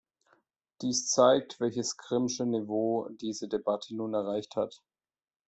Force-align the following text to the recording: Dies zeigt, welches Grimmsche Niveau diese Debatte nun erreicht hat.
Dies 0.81 1.09
zeigt, 1.09 1.59
welches 1.59 1.95
Grimmsche 1.95 2.43
Niveau 2.47 3.07
diese 3.21 3.47
Debatte 3.47 3.95
nun 3.95 4.15
erreicht 4.15 4.55
hat. 4.55 4.81